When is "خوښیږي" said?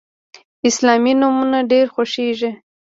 1.93-2.49